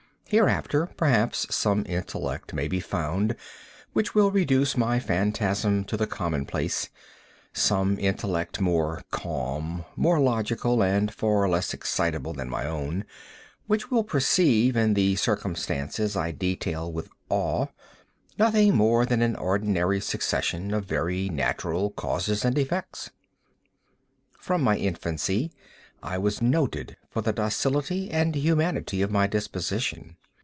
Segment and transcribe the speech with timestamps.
[0.31, 3.35] Hereafter, perhaps, some intellect may be found
[3.91, 11.13] which will reduce my phantasm to the common place—some intellect more calm, more logical, and
[11.13, 13.03] far less excitable than my own,
[13.67, 17.65] which will perceive, in the circumstances I detail with awe,
[18.39, 23.09] nothing more than an ordinary succession of very natural causes and effects.
[24.39, 25.51] From my infancy
[26.01, 30.15] I was noted for the docility and humanity of my disposition.